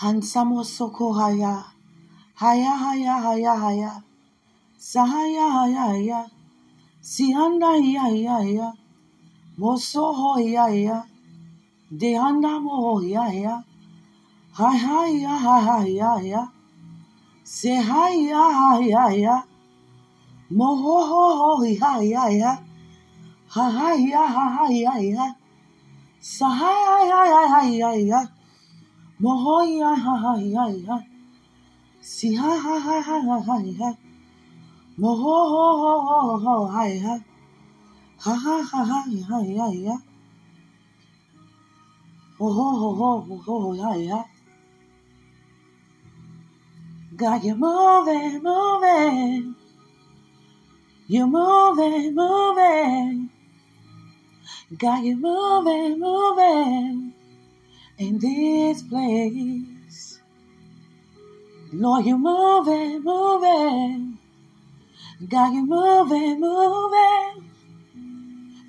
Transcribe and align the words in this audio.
Hansamo 0.00 0.64
soko 0.64 1.12
haya. 1.12 1.62
Haya 2.34 2.72
haya 2.72 3.20
haya 3.20 3.52
haya. 3.52 3.92
Sahaya 4.78 5.44
haya 5.52 5.92
haya. 5.92 6.20
Sihanda 7.02 7.76
haya 7.76 8.00
haya 8.08 8.32
haya. 8.40 8.72
Moso 9.58 10.08
ho 10.16 10.40
haya 10.40 10.62
haya. 10.72 11.04
Dehanda 11.92 12.56
mo 12.64 12.72
ho 12.80 13.00
haya 13.04 13.28
haya. 13.28 13.54
Hi 14.56 14.72
hi 14.72 15.20
ya 15.20 15.36
hi 15.36 15.60
hi 15.68 15.92
ya 15.92 16.12
ya. 16.32 16.42
Say 17.44 17.76
hi 17.76 18.24
ya 18.24 18.40
hi 18.56 18.88
ya 18.88 19.04
ya. 19.12 19.36
Mo 20.48 20.80
ho 20.80 20.96
ho 21.04 21.24
ho 21.36 21.64
ya 21.68 22.00
ya 22.00 22.24
ya. 22.32 22.52
Ha 23.52 23.68
hi 23.68 24.08
ya 24.08 24.24
ha 24.24 24.48
hi 24.64 24.80
ya 24.80 24.96
ya. 27.92 28.39
Sa 29.20 29.32
hi 29.36 29.76
hi 29.76 29.94
hi 30.00 30.00
hi 30.00 30.00
hi 30.00 30.00
ya 30.00 30.00
ya. 30.00 30.00
Mo 30.00 30.00
ho 30.00 30.00
ya 30.00 30.00
ha 30.02 30.14
ha 30.16 30.32
ya 30.40 30.64
ya. 30.86 30.96
Si 32.00 32.34
ha 32.34 32.56
ha 32.56 32.74
ha 32.80 33.00
ha 33.02 33.20
ha 33.20 33.36
ha 33.46 33.56
ya. 33.60 33.90
Mo 34.96 35.14
ho 35.14 35.36
ho 35.52 35.64
ho 36.08 36.36
ho 36.38 36.66
ha 36.66 36.84
ya. 36.88 37.20
Ha 38.24 38.34
ha 38.34 38.56
ha 38.70 38.84
ha 38.90 39.00
ha 39.28 39.40
ho 42.38 42.48
ho 42.56 42.68
ho 42.80 43.20
ho 43.44 43.56
ho 43.60 44.24
you're 47.44 47.56
moving, 47.56 48.42
moving. 48.42 49.54
You're 51.08 51.26
moving, 51.26 52.14
moving. 52.14 53.30
God, 54.78 55.04
you're 55.04 55.16
moving, 55.16 56.00
moving 56.00 57.09
in 58.00 58.18
this 58.18 58.82
place. 58.82 60.20
Lord, 61.72 62.06
you're 62.06 62.16
moving, 62.16 63.02
moving. 63.04 64.18
God, 65.28 65.52
you're 65.52 65.66
moving, 65.66 66.40
moving. 66.40 67.50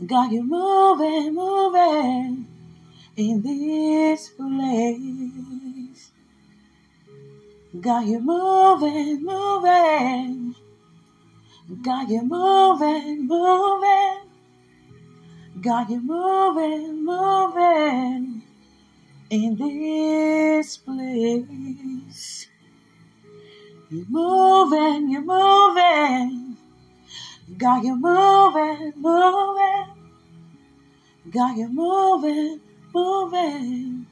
God, 0.06 0.32
you're 0.34 0.44
moving, 0.44 1.34
moving 1.34 2.46
in 3.16 3.42
this 3.42 4.30
place. 4.30 6.12
God, 7.80 8.08
you're 8.08 8.20
moving, 8.20 9.24
moving. 9.24 10.56
God, 11.82 12.10
you're 12.10 12.26
moving, 12.26 13.28
moving. 13.28 14.18
God, 15.62 15.90
you're 15.90 16.02
moving, 16.02 17.06
moving 17.06 17.21
in 19.32 19.56
this 19.56 20.76
place. 20.76 22.48
You're 23.90 24.06
moving, 24.10 25.10
you're 25.10 25.22
moving. 25.24 26.58
God, 27.58 27.84
you're 27.86 27.96
moving, 27.96 28.94
moving. 28.98 29.86
God, 31.32 31.58
you're 31.58 31.70
moving, 31.70 32.60
moving 32.94 34.06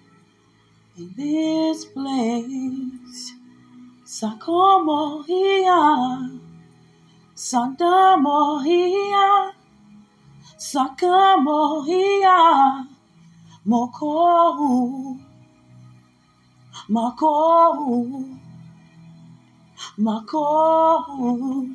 in 0.98 1.14
this 1.18 1.84
place. 1.84 3.34
Sakomo 4.06 5.26
here, 5.26 6.40
Santamo 7.36 8.64
here, 8.64 9.52
Sakamo 10.58 11.86
here, 11.86 12.99
Moko, 13.70 15.16
Mako, 16.90 17.36
Mako, 19.96 21.68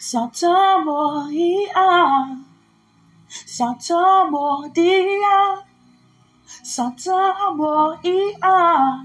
Santamo 0.00 1.28
here, 1.28 2.38
Santamo 3.28 4.72
dia, 4.72 5.60
Santamo 6.64 8.00
here, 8.00 9.04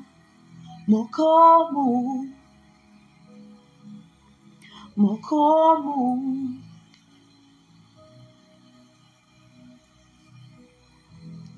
Mokomu, 0.87 2.23
Mokomu. 4.95 6.62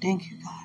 Thank 0.02 0.32
you, 0.32 0.38
God. 0.44 0.65